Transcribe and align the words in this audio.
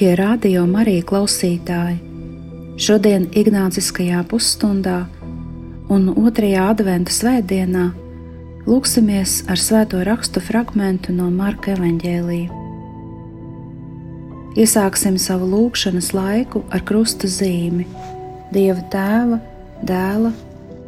Darbie 0.00 0.16
radio 0.16 0.62
Marija 0.64 1.04
klausītāji! 1.04 1.98
Šodien 2.80 3.26
Ignāciskajā 3.36 4.22
pusstundā 4.30 4.94
un 5.92 6.06
otrajā 6.14 6.70
adventa 6.72 7.12
svētdienā 7.12 7.82
lūksimies 8.64 9.34
ar 9.52 9.60
svēto 9.60 10.00
rakstu 10.08 10.40
fragmentu 10.40 11.12
no 11.12 11.26
Marka 11.28 11.74
evaņģēlīja. 11.74 12.48
Iesāksim 14.64 15.20
savu 15.20 15.50
lūgšanas 15.52 16.08
laiku 16.16 16.64
ar 16.72 16.80
krusta 16.88 17.28
zīmi 17.28 17.84
Dieva 18.56 18.80
tēva, 18.96 19.42
dēla 19.84 20.32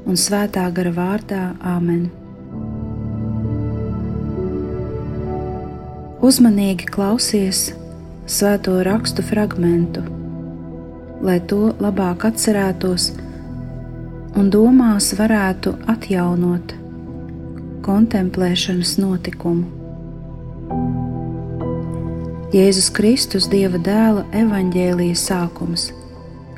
un 0.08 0.22
svētā 0.24 0.64
gara 0.72 0.94
vārdā 0.96 1.42
Āmen. 1.74 2.08
Uzmanīgi 6.24 6.88
klausies 6.96 7.74
svēto 8.26 8.78
rakstu 8.86 9.22
fragmentu, 9.26 10.02
lai 11.22 11.40
to 11.46 11.72
labāk 11.82 12.26
atcerētos 12.28 13.10
un 14.38 14.48
domās 14.52 15.12
varētu 15.18 15.74
atjaunot 15.92 16.74
kontemplēšanas 17.82 18.96
notikumu. 19.02 19.66
Jēzus 22.52 22.90
Kristus, 22.92 23.48
Dieva 23.48 23.80
dēla 23.80 24.26
evaņģēlijas 24.36 25.22
sākums, 25.30 25.86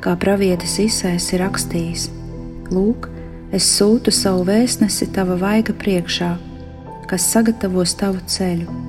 kā 0.03 0.15
pravietis 0.19 0.75
Isais 0.83 1.29
ir 1.31 1.41
rakstījis: 1.45 2.09
Lūk, 2.67 3.07
es 3.55 3.67
sūtu 3.77 4.11
savu 4.11 4.43
vēstnesi 4.49 5.07
tava 5.15 5.37
vaiga 5.39 5.73
priekšā, 5.73 6.33
kas 7.07 7.29
sagatavos 7.31 7.95
tavu 7.95 8.19
ceļu. 8.27 8.81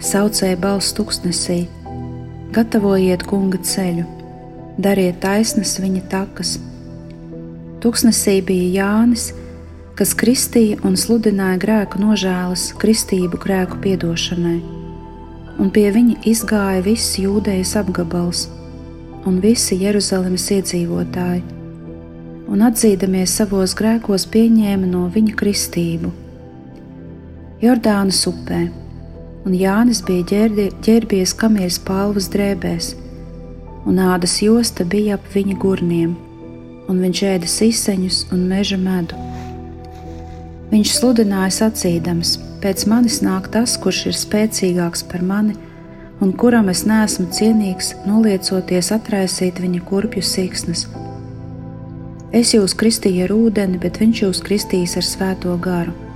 Saucēja 0.00 0.56
balss 0.56 0.96
tuksnesī, 0.96 1.66
Gatavojiet 2.50 3.22
kunga 3.30 3.60
ceļu, 3.62 4.02
dariet 4.82 5.20
taisnas 5.22 5.76
viņa 5.78 6.00
takas. 6.10 6.56
Tuksnesī 7.78 8.40
bija 8.42 8.80
Jānis, 8.80 9.28
kas 9.94 10.16
kristīja 10.18 10.80
un 10.82 10.96
sludināja 10.98 11.60
grēku 11.62 12.00
nožēlas, 12.02 12.72
kristību 12.82 13.38
grēku 13.44 13.78
piedošanai, 13.84 14.56
un 15.62 15.70
pie 15.70 15.86
viņa 15.94 16.16
izgāja 16.32 16.82
viss 16.88 17.20
jūdejas 17.22 17.76
apgabals 17.78 18.48
un 19.30 19.38
visi 19.38 19.78
Jeruzalemes 19.84 20.48
iedzīvotāji, 20.56 21.46
un 22.50 22.66
atzīdamies 22.66 23.36
savos 23.38 23.76
grēkos 23.78 24.26
pieņēma 24.32 24.90
no 24.90 25.06
viņa 25.14 25.38
kristību. 25.38 26.10
Jordānas 27.62 28.24
upē 28.26 28.64
un 29.46 29.54
Jānis 29.56 30.02
bija 30.06 30.26
ģērdi, 30.32 30.66
ģērbies 30.84 31.32
kamieļa 31.40 31.84
palvas 31.86 32.28
drēbēs, 32.32 32.92
un 33.88 34.00
ādas 34.04 34.36
josta 34.44 34.84
bija 34.84 35.16
ap 35.16 35.26
viņa 35.34 35.56
gurniem, 35.62 36.14
un 36.90 37.00
viņš 37.04 37.22
ēda 37.34 37.48
siseņus 37.48 38.26
un 38.34 38.46
meža 38.50 38.78
medu. 38.80 39.18
Viņš 40.70 40.92
sludināja 40.98 41.50
sacīdams: 41.56 42.36
Pēc 42.62 42.84
manis 42.86 43.20
nāk 43.24 43.48
tas, 43.50 43.76
kurš 43.80 44.04
ir 44.10 44.18
spēcīgāks 44.18 45.06
par 45.10 45.24
mani, 45.24 45.56
un 46.20 46.34
kuram 46.36 46.68
es 46.68 46.84
neesmu 46.86 47.30
cienīgs, 47.32 47.94
noliecoties 48.06 48.92
atraisīt 48.94 49.62
viņa 49.64 49.80
kurpju 49.88 50.22
siksnas. 50.22 50.84
Es 52.30 52.52
jūs 52.54 52.76
kristīju 52.78 53.24
ar 53.26 53.34
ūdeni, 53.34 53.80
bet 53.82 53.98
viņš 53.98 54.22
jūs 54.22 54.44
kristīs 54.46 54.94
ar 55.00 55.06
svēto 55.06 55.56
garu. 55.58 56.09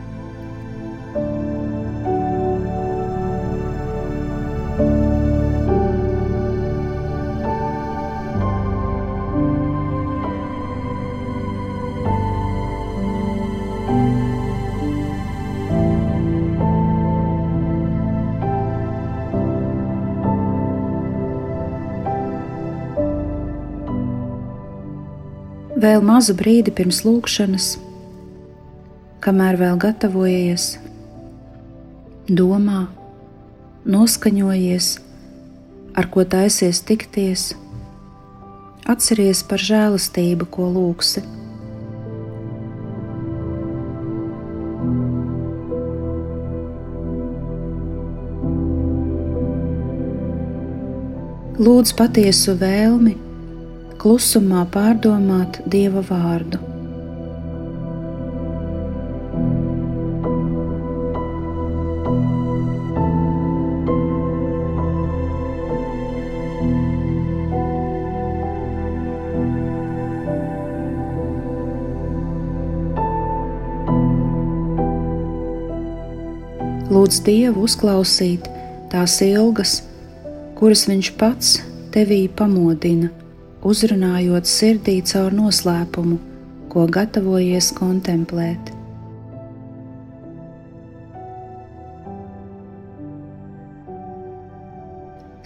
Mazu 26.14 26.34
brīdi 26.38 26.70
pirms 26.70 27.00
lūkšanas, 27.02 27.64
kamēr 29.24 29.56
vēl 29.58 29.78
gatavojies, 29.82 30.66
domā, 32.30 32.84
noskaņojies, 33.90 34.90
ar 35.98 36.06
ko 36.14 36.22
taisies 36.36 36.84
tikties, 36.86 37.48
atceries 38.86 39.42
par 39.48 39.64
žēlastību, 39.70 40.46
ko 40.54 40.68
lūksi. 40.76 41.24
Lūdzu 51.64 51.98
patiesu 51.98 52.54
vēlmi 52.60 53.23
klusumā 54.04 54.66
pārdomāt 54.68 55.62
Dieva 55.64 56.02
vārdu. 56.04 56.58
Lūdz 76.92 77.24
Dievu 77.24 77.64
uzklausīt 77.64 78.52
tās 78.92 79.16
ilgas, 79.24 79.78
kuras 80.60 80.84
Viņš 80.92 81.14
pats 81.16 81.60
tevī 81.96 82.26
pamodina 82.28 83.23
uzrunājot 83.64 84.48
sirdī 84.48 84.98
caur 85.08 85.32
noslēpumu, 85.32 86.18
ko 86.68 86.84
gatavojies 86.90 87.70
kontemplēt. 87.76 88.72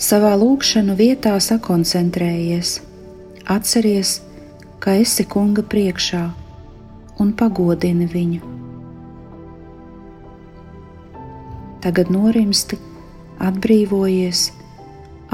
Savā 0.08 0.32
lūkšanu 0.40 0.94
vietā 0.98 1.34
sakoncentrējies, 1.42 2.78
atceries, 3.50 4.18
ka 4.82 4.94
esi 5.02 5.26
kunga 5.26 5.62
priekšā 5.66 6.22
un 7.22 7.32
pagodini 7.38 8.06
viņu. 8.08 8.54
Tagad 11.82 12.10
norimsti, 12.14 12.78
atbrīvojies, 13.42 14.48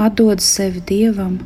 atdod 0.01 0.41
sevi 0.43 0.81
dievam 0.85 1.37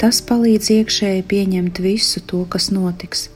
Tas 0.00 0.20
palīdz 0.28 0.70
iekšēji 0.78 1.24
pieņemt 1.30 1.80
visu 1.84 2.22
to, 2.30 2.42
kas 2.50 2.70
notiks. 2.74 3.28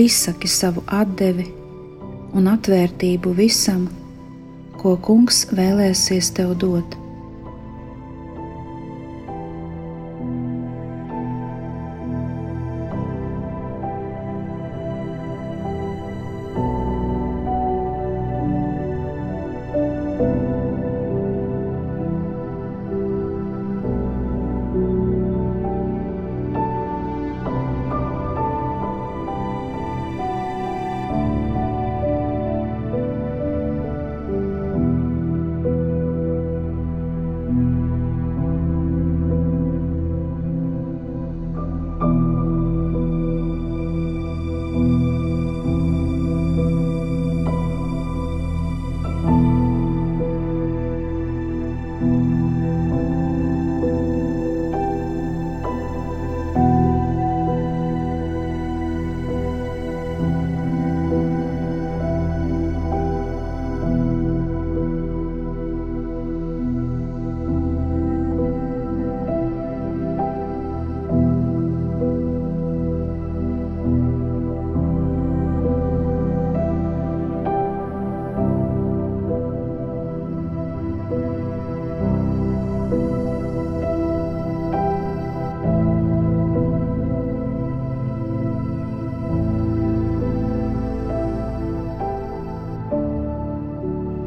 Izsaki 0.00 0.48
savu 0.48 0.84
atdevi 0.86 1.48
un 2.36 2.48
atvērtību 2.52 3.34
visam, 3.36 3.88
ko 4.80 4.96
Kungs 5.04 5.44
vēlēsies 5.52 6.32
tev 6.36 6.54
dot. 6.62 6.99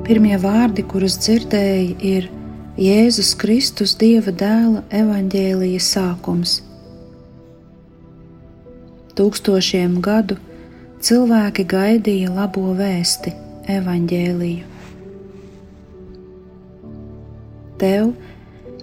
Pirmie 0.04 0.36
vārdi, 0.36 0.84
kurus 0.84 1.14
dzirdēji, 1.16 1.94
ir 2.04 2.26
Jēzus 2.76 3.30
Kristus, 3.40 3.94
Dieva 3.96 4.34
dēla 4.36 4.82
evaņģēlīja 4.92 5.80
sākums. 5.80 6.58
Tūkstošiem 9.16 9.96
gadu 10.04 10.36
cilvēki 11.00 11.64
gaidīja 11.72 12.34
labo 12.36 12.74
vēsti, 12.76 13.32
evaņģēlīju. 13.78 14.68
Tev 17.80 18.12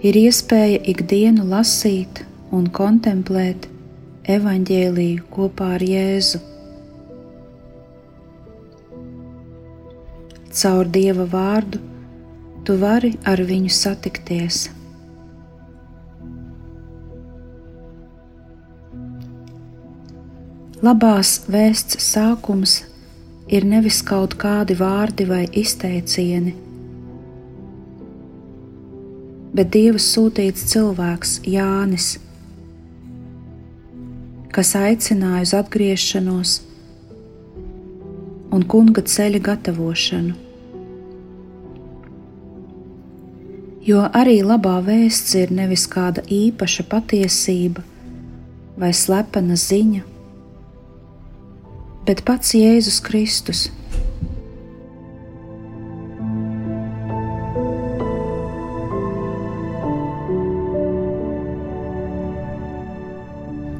ir 0.01 0.21
iespēja 0.25 0.81
ikdienu 0.95 1.45
lasīt 1.53 2.23
un 2.49 2.65
kontemplēt 2.73 3.69
evaņģēlīju 4.39 5.29
kopā 5.37 5.75
ar 5.77 5.85
Jēzu. 5.85 6.41
Caur 10.51 10.87
Dieva 10.91 11.23
vārdu 11.31 11.79
tu 12.67 12.75
vari 12.81 13.13
ar 13.23 13.39
viņu 13.47 13.71
satikties. 13.71 14.65
Labās 20.81 21.35
vēsts 21.53 22.01
sākums 22.03 22.79
ir 23.47 23.67
nevis 23.69 24.01
kaut 24.03 24.35
kādi 24.41 24.75
vārdi 24.79 25.27
vai 25.29 25.43
izteicieni, 25.61 26.55
bet 29.55 29.71
Dieva 29.71 30.01
sūtīts 30.01 30.65
cilvēks 30.73 31.37
Jānis, 31.47 32.15
kas 34.51 34.73
aicināja 34.75 35.45
uz 35.47 35.55
atgriešanos 35.61 36.57
un 38.51 38.63
kunga 38.67 39.01
ceļa 39.01 39.39
gatavošanu. 39.47 40.37
Jo 43.81 44.03
arī 44.13 44.41
labā 44.45 44.75
vēsts 44.85 45.33
ir 45.39 45.53
nevis 45.57 45.87
kāda 45.89 46.21
īpaša 46.29 46.85
patiesība 46.91 47.81
vai 48.77 48.91
slepena 48.93 49.57
ziņa, 49.57 50.03
bet 52.05 52.21
pats 52.27 52.53
Jēzus 52.57 52.99
Kristus. 53.07 53.69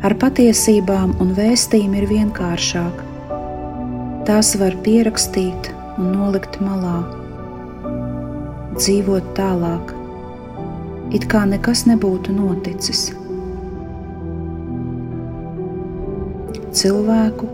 Ar 0.02 0.18
patiesībām 0.18 1.14
un 1.22 1.36
vēstījumu 1.38 2.02
ir 2.02 2.10
vienkāršāk 2.10 3.11
Tās 4.31 4.54
var 4.56 4.72
pierakstīt 4.80 5.66
un 6.00 6.13
nolikt 6.16 6.54
malā, 6.63 7.01
dzīvot 8.78 9.25
tālāk, 9.36 9.89
it 11.12 11.25
kā 11.33 11.42
nekas 11.50 11.81
nebūtu 11.89 12.31
noticis. 12.38 13.01
Cilvēku, 16.80 17.50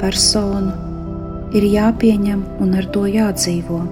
personu 0.00 0.72
ir 1.60 1.68
jāpieņem 1.74 2.46
un 2.64 2.74
ar 2.80 2.88
to 2.96 3.04
jādzīvo. 3.12 3.82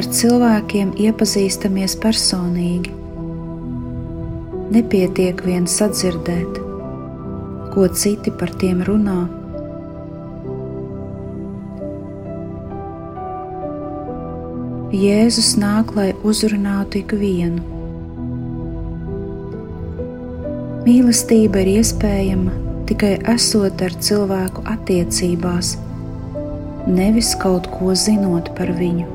Ar 0.00 0.12
cilvēkiem 0.22 0.96
iepazīstamies 1.10 2.00
personīgi. 2.08 2.96
Nepietiek 4.72 5.44
vien 5.44 5.68
sadzirdēt, 5.68 6.61
ko 7.72 7.86
citi 7.88 8.32
par 8.40 8.52
tiem 8.60 8.82
runā. 8.84 9.20
Jēzus 14.92 15.54
nāk, 15.56 15.94
lai 15.96 16.10
uzrunātu 16.28 17.00
ikvienu. 17.00 17.62
Mīlestība 20.82 21.62
ir 21.62 21.72
iespējama 21.78 22.52
tikai 22.90 23.14
esot 23.32 23.80
ar 23.86 23.96
cilvēku 24.04 24.66
attiecībās, 24.68 25.76
nevis 26.90 27.32
kaut 27.40 27.70
ko 27.72 27.96
zinot 27.96 28.52
par 28.58 28.74
viņu. 28.76 29.11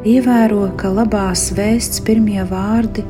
Ievēro, 0.00 0.62
ka 0.80 0.88
labās 0.88 1.50
vēsts 1.52 2.00
pirmie 2.00 2.40
vārdi 2.48 3.02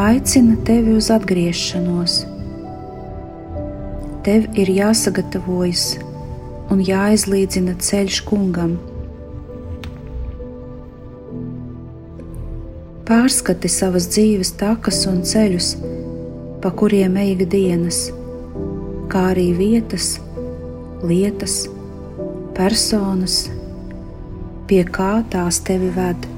aicina 0.00 0.54
tevi 0.64 0.94
uz 0.96 1.10
atgriešanos. 1.12 2.14
Tev 4.24 4.46
ir 4.56 4.70
jāsagatavojas 4.72 5.82
un 6.72 6.80
jāizlīdzina 6.80 7.74
ceļš 7.84 8.20
kungam. 8.30 8.78
Pārskati 13.04 13.68
savas 13.68 14.08
dzīves 14.08 14.54
takas 14.56 15.02
un 15.12 15.20
ceļus, 15.20 15.74
pa 16.64 16.72
kuriem 16.80 17.20
ej 17.20 17.34
ikdienas, 17.34 18.00
kā 19.12 19.34
arī 19.34 19.50
vietas, 19.60 20.14
lietas, 21.04 21.66
personas, 22.56 23.42
pie 24.66 24.82
kā 24.98 25.12
tās 25.30 25.62
tevi 25.66 25.92
ved. 25.94 26.35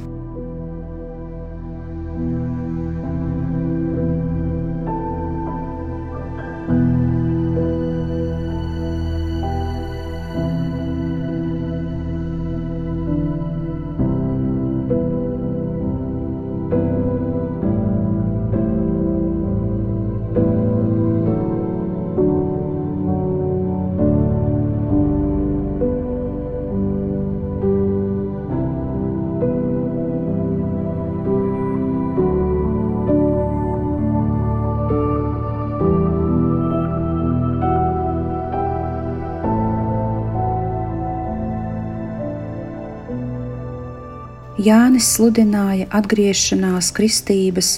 Jānis 44.58 45.06
sludināja 45.14 45.84
atgriešanās 45.94 46.88
kristības, 46.90 47.76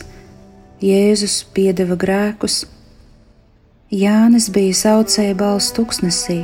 Jēzus 0.80 1.42
piedeva 1.52 1.92
grēkus, 2.00 2.62
Jānis 3.92 4.46
bija 4.48 4.78
saucēja 4.78 5.34
balss 5.36 5.74
tuksnesī, 5.76 6.38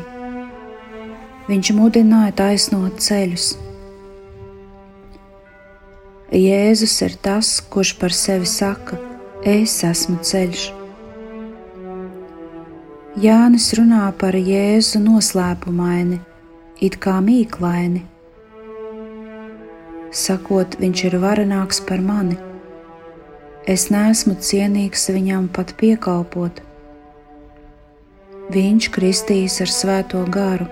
viņš 1.46 1.70
mudināja 1.78 2.34
taisnot 2.36 3.00
ceļus. 3.00 3.46
Jēzus 6.36 6.96
ir 7.06 7.14
tas, 7.24 7.54
kurš 7.72 7.94
par 8.02 8.12
sevi 8.12 8.50
saka: 8.50 8.98
Es 9.40 9.78
esmu 9.88 10.18
ceļš. 10.20 10.66
Jānis 13.24 13.70
runā 13.80 14.10
par 14.20 14.36
Jēzu 14.36 15.00
noslēpumaini, 15.00 16.20
it 16.84 17.00
kā 17.00 17.16
mīklaini 17.24 18.04
sakot, 20.16 20.78
viņš 20.80 21.04
ir 21.10 21.18
varenāks 21.22 21.82
par 21.88 22.00
mani. 22.00 22.38
Es 23.66 23.88
neesmu 23.90 24.36
cienīgs 24.38 25.08
viņam 25.10 25.48
pat 25.52 25.74
piekalpot. 25.80 26.62
Viņš 28.54 28.90
kristīs 28.94 29.58
ar 29.64 29.72
svēto 29.72 30.22
garu. 30.30 30.68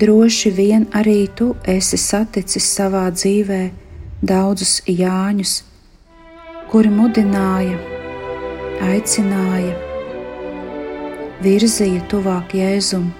Droši 0.00 0.52
vien 0.54 0.86
arī 0.94 1.24
tu 1.34 1.50
esi 1.66 1.98
saticis 1.98 2.68
savā 2.76 3.08
dzīvē 3.10 3.62
daudzus 4.22 4.76
Jāņus, 4.86 5.56
kuri 6.70 6.92
mudināja, 6.94 7.74
aicināja, 8.86 9.74
virzīja 11.42 12.06
tuvāk 12.12 12.54
Jēzumam. 12.54 13.19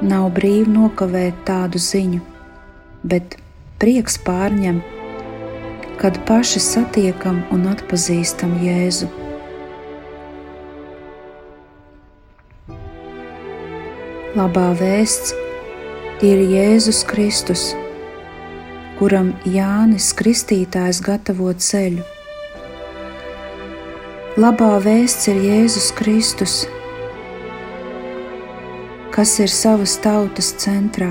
Nav 0.00 0.30
brīvi 0.32 0.70
nokavēt 0.72 1.42
tādu 1.44 1.76
ziņu, 1.76 2.22
bet 3.04 3.34
prieks 3.82 4.16
pārņem, 4.24 4.78
kad 6.00 6.16
paši 6.24 6.62
satiekam 6.64 7.42
un 7.52 7.66
atpazīstam 7.68 8.54
Jēzu. 8.64 9.10
Labā 14.40 14.70
vēsts 14.80 15.34
ir 16.24 16.46
Jēzus 16.48 17.02
Kristus, 17.04 17.68
kuram 18.96 19.34
Jānis 19.44 20.14
Kristītājs 20.16 21.04
gatavo 21.04 21.52
ceļu. 21.52 22.08
Labā 24.40 24.74
vēsts 24.80 25.28
ir 25.28 25.44
Jēzus 25.44 25.92
Kristus, 25.98 26.60
kas 29.20 29.34
ir 29.36 29.50
savas 29.52 29.98
tautas 30.00 30.46
centrā. 30.62 31.10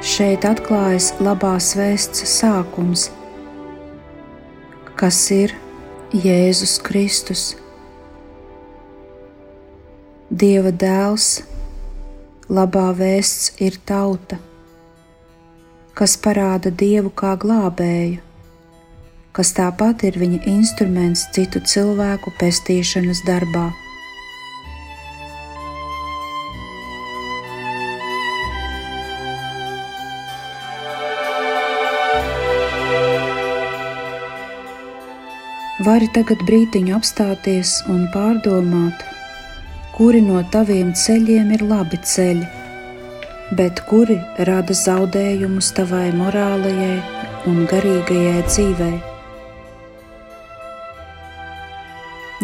Šeit 0.00 0.46
atklājas 0.48 1.10
labās 1.20 1.66
vēsts 1.76 2.24
sākums, 2.30 3.10
kas 4.96 5.18
ir 5.36 5.52
Jēzus 6.16 6.78
Kristus. 6.86 7.44
Dieva 10.32 10.72
dēls, 10.72 11.28
labā 12.48 12.88
vēsts 13.04 13.52
ir 13.60 13.76
tauta, 13.84 14.40
kas 15.92 16.16
parāda 16.24 16.72
Dievu 16.72 17.12
kā 17.12 17.36
glābēju, 17.36 18.24
kas 19.36 19.52
tāpat 19.60 20.08
ir 20.08 20.22
viņa 20.24 20.44
instruments 20.56 21.28
citu 21.36 21.60
cilvēku 21.60 22.32
pestīšanas 22.40 23.26
darbā. 23.28 23.74
Vari 35.84 36.06
tagad 36.14 36.40
brītiņu 36.48 36.94
apstāties 36.96 37.70
un 37.92 38.04
pārdomāt, 38.14 39.00
kuri 39.96 40.20
no 40.24 40.38
taviem 40.54 40.92
ceļiem 40.96 41.50
ir 41.56 41.64
labi 41.66 41.98
ceļi, 41.98 42.46
bet 43.58 43.82
kuri 43.90 44.16
rada 44.48 44.76
zaudējumus 44.80 45.72
tavai 45.76 46.06
morālajai 46.16 46.96
un 47.50 47.66
garīgajai 47.72 48.40
dzīvei. 48.48 48.96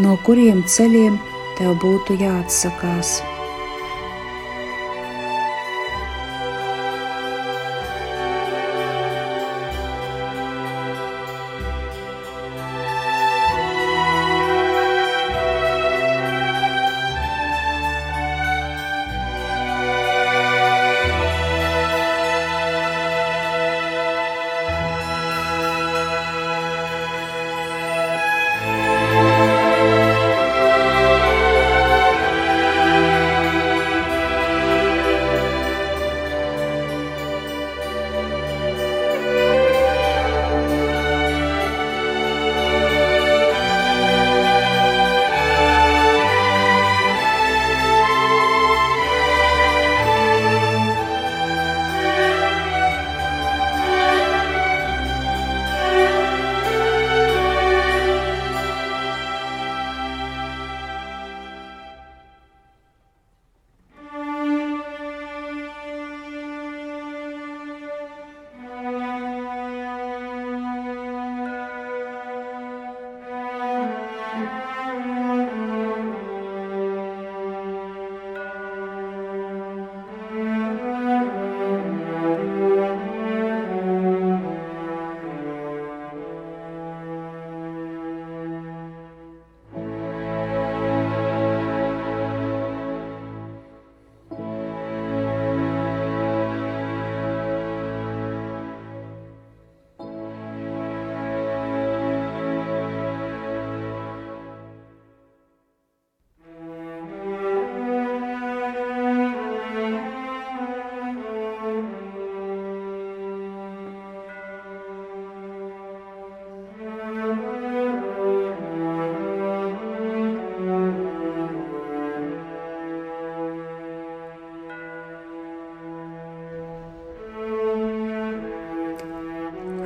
No 0.05 0.19
kuriem 0.27 0.65
ceļiem 0.77 1.21
tev 1.61 1.79
būtu 1.85 2.19
jāatsakās? 2.21 3.21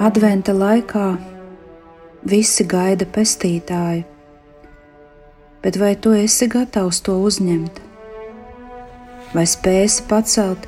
Adventa 0.04 0.52
laikā 0.52 1.04
visi 2.28 2.64
gaida 2.68 3.06
pestītāju, 3.08 4.02
bet 5.62 5.76
vai 5.80 5.94
tu 5.96 6.10
esi 6.12 6.44
gatavs 6.52 6.98
to 7.06 7.14
uzņemt? 7.24 7.78
Vai 9.32 9.44
spēsi 9.48 10.04
pacelt 10.10 10.66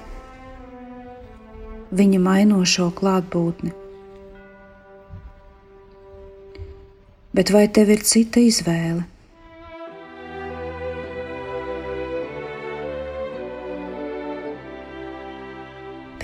viņa 1.98 2.20
mainošo 2.24 2.86
klātbūtni? 2.96 3.74
Bet 7.36 7.52
vai 7.52 7.66
tev 7.68 7.92
ir 7.92 8.06
cita 8.12 8.40
izvēle? 8.40 9.04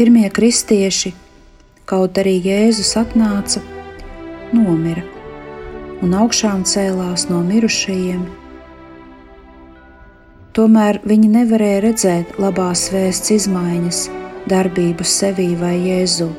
Pirmie 0.00 0.32
kristieši 0.32 1.12
kaut 1.92 2.16
arī 2.16 2.38
Jēzus 2.40 2.94
atnāca, 2.96 3.60
nomira 4.56 5.02
un 6.02 6.14
augšām 6.16 6.62
cēlās 6.64 7.26
no 7.28 7.42
mirušajiem. 7.44 8.22
Tomēr 10.56 10.98
viņi 11.08 11.28
nevarēja 11.34 11.82
redzēt 11.84 12.38
labās 12.40 12.86
vēsts 12.94 13.34
izmaiņas, 13.36 14.00
darbību 14.48 15.04
sevī 15.04 15.50
vai 15.60 15.74
Jēzu. 15.84 16.30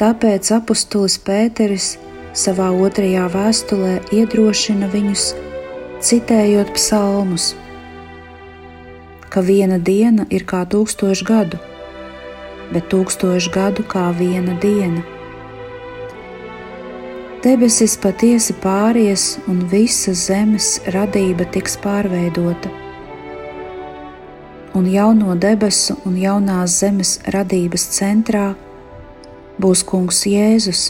Tāpēc 0.00 0.52
apustulis 0.56 1.18
Pēteris 1.26 1.88
savā 2.44 2.70
otrajā 2.86 3.26
vēstulē 3.34 3.96
iedrošina 4.14 4.88
viņus, 4.94 5.26
citējot 6.06 6.70
psalmus, 6.78 7.50
ka 9.26 9.42
viena 9.42 9.82
diena 9.90 10.28
ir 10.30 10.46
kā 10.46 10.62
tūkstoš 10.70 11.26
gadu 11.26 11.60
bet 12.74 12.90
tūkstošu 12.92 13.52
gadu 13.54 13.84
kā 13.86 14.10
viena 14.16 14.54
diena. 14.62 15.02
Debesis 17.40 17.94
patiesi 17.96 18.52
pāries, 18.60 19.38
un 19.48 19.62
visa 19.72 20.12
zemes 20.12 20.74
radība 20.92 21.46
tiks 21.48 21.78
pārveidota. 21.80 22.68
Un 24.76 24.86
jauno 24.86 25.34
debesu 25.40 25.96
un 26.06 26.18
jaunās 26.20 26.76
zemes 26.82 27.14
radības 27.34 27.86
centrā 27.96 28.50
būs 29.60 29.82
Kungs 29.88 30.20
Jēzus, 30.28 30.82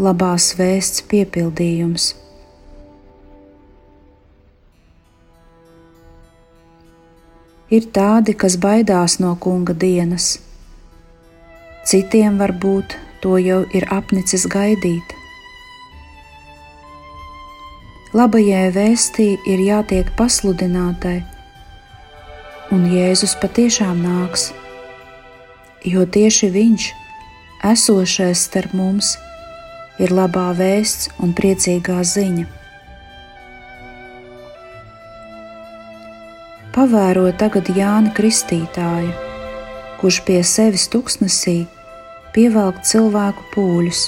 labās 0.00 0.54
vēsts 0.58 1.04
piepildījums. 1.12 2.08
Ir 7.72 7.86
tādi, 7.92 8.34
kas 8.36 8.58
baidās 8.60 9.18
no 9.20 9.36
Kunga 9.40 9.72
dienas 9.72 10.34
Citiem 11.82 12.36
varbūt 12.38 12.94
to 13.22 13.34
jau 13.42 13.64
ir 13.74 13.86
apnicis 13.90 14.44
gaidīt. 14.46 15.16
Labajai 18.14 18.68
vēstī 18.74 19.26
ir 19.48 19.62
jātiek 19.66 20.10
pasludinātai, 20.18 21.22
un 22.70 22.84
Jēzus 22.92 23.34
patiešām 23.42 24.02
nāks, 24.04 24.50
jo 25.88 26.04
tieši 26.04 26.52
Viņš, 26.54 26.86
esošais 27.72 28.46
starp 28.46 28.76
mums, 28.78 29.16
ir 29.98 30.14
labā 30.14 30.52
vēsts 30.58 31.10
un 31.18 31.34
priecīgā 31.34 31.98
ziņa. 32.04 32.46
Pavēro 36.72 37.26
tagad 37.36 37.74
Jāni 37.74 38.14
Kristītāju, 38.16 39.31
kurš 40.02 40.18
pie 40.26 40.40
sevis 40.42 40.88
tuksnesī 40.90 41.60
pievelk 42.34 42.80
cilvēku 42.82 43.44
pūļus. 43.52 44.00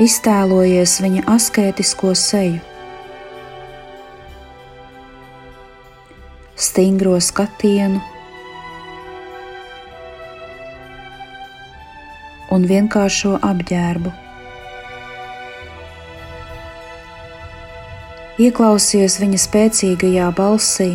Iztēlojies 0.00 0.94
viņa 1.04 1.26
asketisko 1.34 2.14
seju, 2.16 2.62
stingro 6.56 7.18
skatienu 7.20 8.00
un 12.54 12.64
vienkāršo 12.72 13.36
apģērbu. 13.50 14.27
Ieklausies 18.38 19.16
viņa 19.18 19.38
spēcīgajā 19.42 20.28
balsī, 20.38 20.92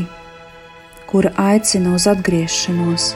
kura 1.12 1.34
aicina 1.44 1.92
uz 1.98 2.06
atgriešanos. 2.08 3.10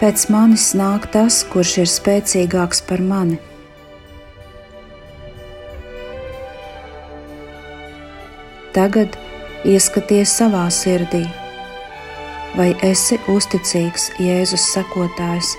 Pēc 0.00 0.24
manis 0.32 0.70
nāk 0.80 1.10
tas, 1.12 1.42
kurš 1.52 1.74
ir 1.82 1.92
spēcīgāks 1.92 2.80
par 2.88 3.04
mani. 3.04 3.36
Tagad 8.72 9.20
ieskaties 9.68 10.32
savā 10.40 10.64
sirdī, 10.72 11.26
vai 12.56 12.70
esi 12.88 13.20
uzticīgs 13.28 14.14
Jēzus 14.16 14.70
sekotājs, 14.72 15.52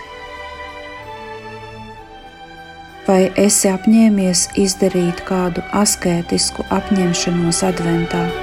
vai 3.08 3.32
esi 3.40 3.72
apņēmies 3.72 4.48
izdarīt 4.62 5.26
kādu 5.28 5.64
askētisku 5.84 6.68
apņemšanos 6.70 7.66
adventā. 7.72 8.41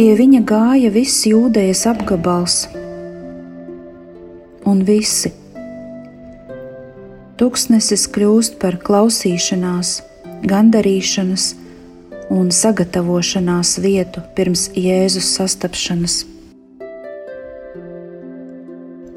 Pie 0.00 0.14
viņa 0.16 0.38
gāja 0.48 0.88
viss 0.94 1.26
jūdejas 1.28 1.82
apgabals 1.90 2.54
un 4.70 4.78
visi. 4.88 5.28
Tuksnesis 7.36 8.06
kļūst 8.14 8.56
par 8.62 8.78
klausīšanās, 8.86 9.90
gandarīšanas 10.54 11.50
un 12.32 12.48
sagatavošanās 12.48 13.74
vietu 13.84 14.24
pirms 14.40 14.70
Jēzus 14.72 15.34
sastapšanas. 15.36 16.16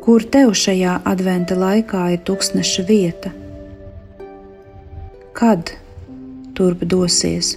Kur 0.03 0.29
tev 0.35 0.51
šajā 0.65 0.99
adventa 1.15 1.55
laikā 1.63 2.09
ir 2.17 2.25
tūkstneša 2.27 2.89
vieta? 2.91 3.31
Kad 5.31 5.77
turp 6.59 6.83
dosies? 6.83 7.55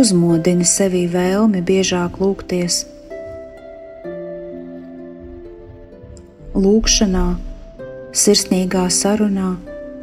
Uzmodini 0.00 0.64
sevī 0.64 1.04
vēlmi 1.12 1.60
biežāk 1.66 2.16
lūgties. 2.22 2.84
Lūkšanā, 6.56 7.26
sirsnīgā 8.22 8.86
sarunā 8.94 9.50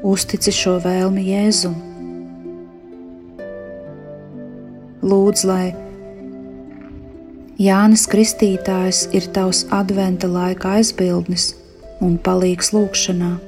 uztici 0.06 0.54
šo 0.54 0.78
vēlmi 0.86 1.26
Jēzum. 1.32 1.76
Lūdz, 5.08 5.44
lai 5.50 5.66
Jānis 7.62 8.06
Kristītājs 8.12 9.08
ir 9.18 9.30
tavs 9.34 9.66
adventa 9.74 10.30
laika 10.30 10.78
aizbildnis 10.78 11.52
un 12.06 12.20
palīgs 12.22 12.74
lūkšanā. 12.76 13.47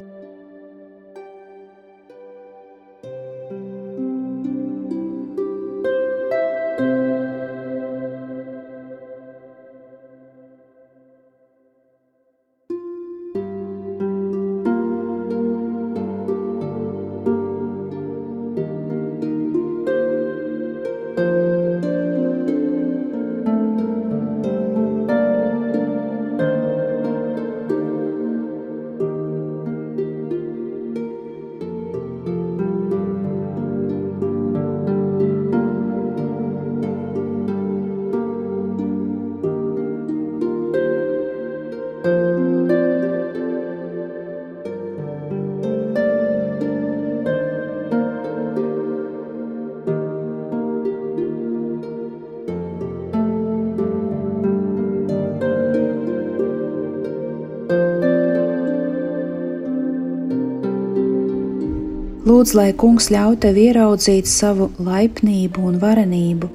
Lūdzu, 62.50 62.58
lai 62.58 62.74
kungs 62.74 63.12
ļauj 63.14 63.36
tev 63.44 63.58
ieraudzīt 63.62 64.26
savu 64.26 64.72
laipnību 64.82 65.68
un 65.70 65.76
varenību, 65.78 66.48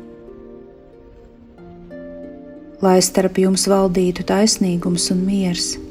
lai 2.82 2.98
starp 2.98 3.38
jums 3.38 3.68
valdītu 3.70 4.26
taisnīgums 4.26 5.12
un 5.14 5.22
miers. 5.22 5.83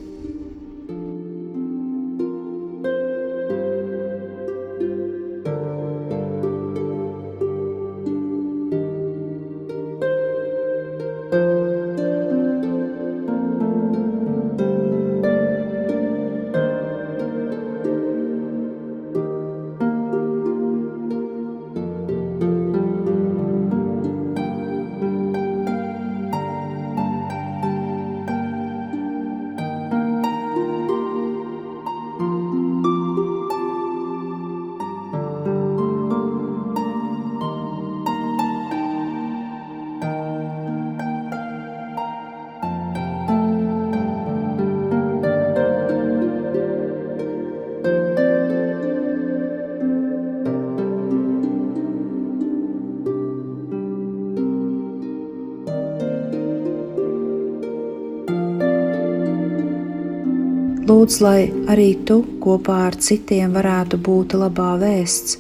Lūdzu, 60.84 61.20
lai 61.24 61.42
arī 61.72 61.94
tu 62.04 62.18
kopā 62.44 62.82
ar 62.90 62.98
citiem 63.00 63.54
varētu 63.56 64.02
būt 64.04 64.36
labā 64.36 64.74
vēsts. 64.82 65.38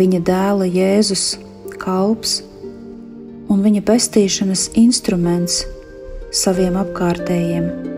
Viņa 0.00 0.20
dēla 0.24 0.68
Jēzus 0.72 1.26
kalps 1.76 2.38
un 3.52 3.60
viņa 3.66 3.84
pestīšanas 3.84 4.70
instruments 4.80 5.60
saviem 6.32 6.80
apkārtējiem. 6.80 7.93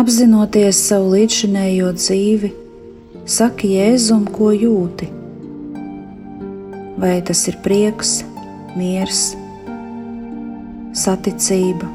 Apzinoties 0.00 0.78
savu 0.88 1.10
līdzšinējo 1.12 1.90
dzīvi, 1.92 2.48
saki 3.28 3.74
Jēzum, 3.74 4.22
ko 4.32 4.48
jūti. 4.54 5.10
Vai 7.02 7.18
tas 7.28 7.42
ir 7.50 7.58
prieks, 7.60 8.14
miers, 8.80 9.34
saticība, 10.96 11.90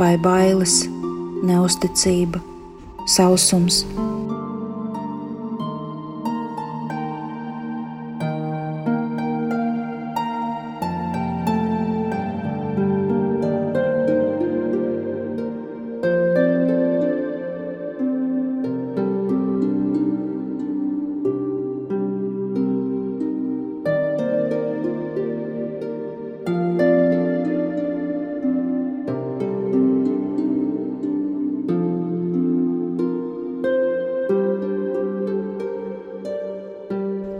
vai 0.00 0.14
bailes, 0.24 0.78
neusticība, 1.44 2.40
sausums. 3.18 3.82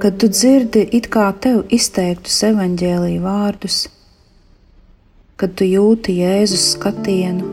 Kad 0.00 0.16
tu 0.16 0.28
dzirdi 0.32 0.86
it 0.96 1.10
kā 1.12 1.26
tev 1.44 1.58
izteiktus 1.76 2.38
evaņģēlīju 2.48 3.20
vārdus, 3.20 3.82
kad 5.36 5.52
tu 5.60 5.66
jūti 5.68 6.14
Jēzus 6.22 6.62
skatienu, 6.72 7.44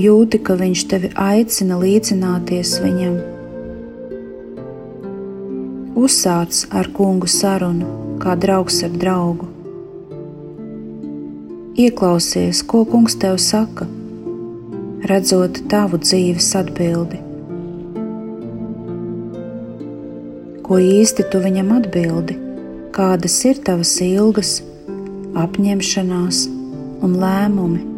jūti, 0.00 0.40
ka 0.40 0.56
Viņš 0.62 0.84
tevi 0.92 1.10
aicina 1.12 1.76
līdzināties 1.82 2.72
Viņam. 2.84 3.18
Uzsāc 6.06 6.62
ar 6.72 6.88
kungu 6.96 7.28
sarunu, 7.28 7.92
kā 8.24 8.32
draugs 8.40 8.80
ar 8.88 8.96
draugu. 8.96 9.50
Ieklausies, 11.76 12.64
ko 12.64 12.86
kungs 12.88 13.20
tev 13.20 13.36
saka, 13.36 13.84
redzot 15.04 15.66
tavu 15.68 16.00
dzīves 16.00 16.54
atbildi. 16.64 17.25
Ko 20.66 20.80
īsti 20.82 21.28
tu 21.30 21.38
viņam 21.42 21.68
atbildi, 21.76 22.34
kādas 22.94 23.36
ir 23.46 23.60
tavas 23.66 23.92
ilgas, 24.02 24.56
apņemšanās 25.38 26.46
un 27.06 27.20
lēmumi. 27.22 27.95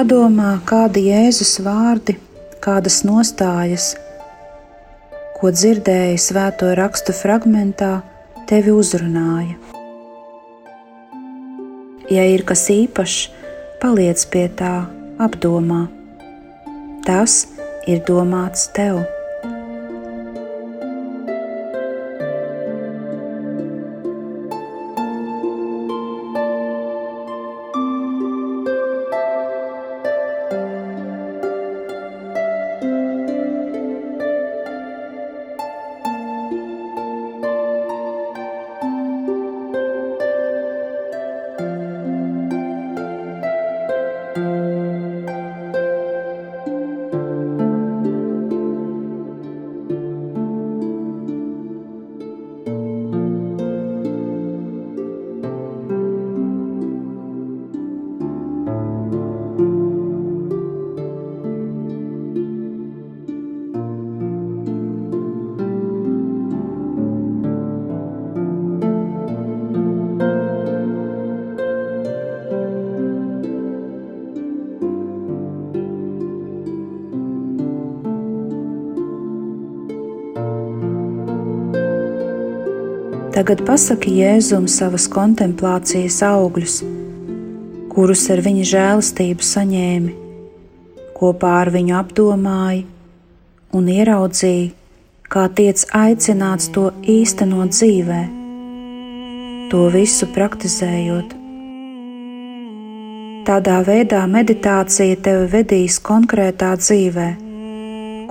Padomā, 0.00 0.54
kādi 0.64 1.10
Jēzus 1.10 1.58
vārdi 1.60 2.14
kādas 2.64 3.02
nostājas, 3.04 3.90
ko 5.36 5.50
dzirdēji 5.52 6.16
svēto 6.24 6.70
rakstu 6.78 7.12
fragmentā, 7.12 7.90
tevi 8.48 8.72
uzrunāja. 8.72 9.58
Ja 12.08 12.24
ir 12.32 12.46
kas 12.48 12.64
īpašs, 12.72 13.28
paliec 13.84 14.24
pie 14.32 14.46
tā, 14.62 14.74
apdomā. 15.20 15.82
Tas 17.04 17.42
ir 17.84 18.00
domāts 18.08 18.70
tev. 18.72 19.04
Tagad 83.40 83.62
pasaki 83.64 84.10
Jēzum 84.18 84.66
savas 84.68 85.06
kontemplācijas 85.08 86.18
augļus, 86.26 86.74
kurus 87.88 88.24
ar 88.34 88.42
viņa 88.44 88.64
žēlastību 88.68 89.46
saņēmi, 89.48 90.10
kopā 91.16 91.52
ar 91.62 91.70
viņu 91.72 91.94
apdomāji 91.96 92.82
un 93.78 93.86
ieraudzīji, 93.94 94.66
kā 95.32 95.46
tiec 95.56 95.86
aicināts 95.96 96.68
to 96.74 96.90
īstenot 97.14 97.72
dzīvē, 97.72 98.18
to 99.72 99.86
visu 99.94 100.28
praktizējot. 100.34 101.32
Tādā 103.48 103.78
veidā 103.88 104.20
meditācija 104.34 105.16
tevi 105.16 105.48
vedīs 105.54 105.96
konkrētā 106.10 106.74
dzīvē, 106.82 107.30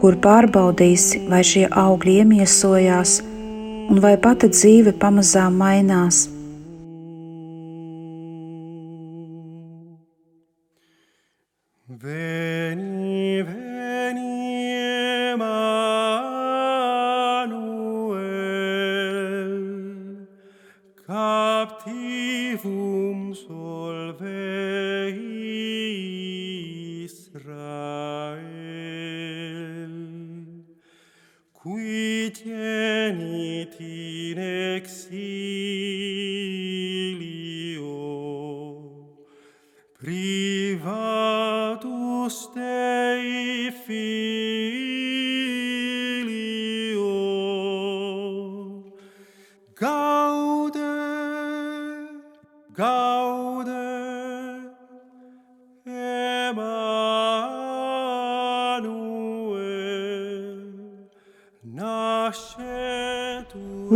kur 0.03 0.21
pārbaudīsi, 0.21 1.25
vai 1.33 1.41
šie 1.53 1.65
augļi 1.87 2.19
iemiesojās 2.21 3.17
un 3.89 3.99
vai 4.03 4.15
pati 4.21 4.49
dzīve 4.53 4.93
pamazām 5.01 5.57
mainās. 5.57 6.27
Veni, 11.89 12.48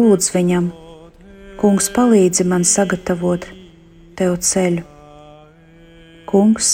Lūdz 0.04 0.26
viņam, 0.34 0.66
Kungs, 1.62 1.86
palīdzi 1.96 2.44
man 2.52 2.66
sagatavot 2.68 3.46
tev 4.20 4.34
ceļu. 4.44 4.84
Kungs, 6.28 6.74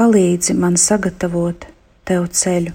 palīdzi 0.00 0.56
man 0.58 0.80
sagatavot 0.88 1.68
tev 2.10 2.26
ceļu. 2.42 2.74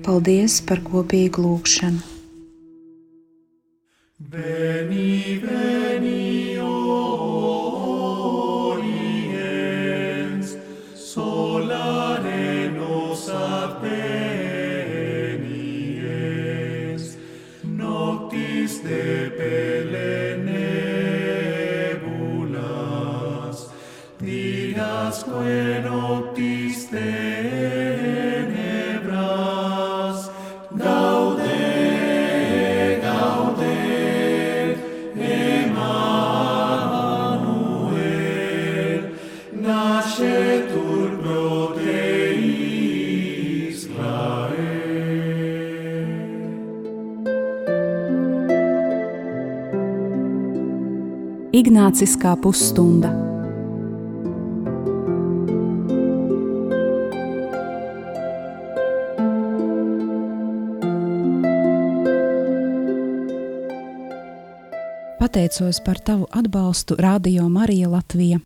Paldies 0.00 0.54
par 0.64 0.80
kopīgu 0.80 1.42
lūgšanu! 1.44 2.00
Veni, 4.32 5.40
veni, 5.42 6.29
Ignāciskā 51.70 52.32
pusstunda. 52.42 53.12
Pateicos 65.20 65.78
par 65.86 66.02
tavu 66.02 66.26
atbalstu 66.34 66.98
Radio 66.98 67.46
Marija 67.48 67.86
Latvija. 67.88 68.40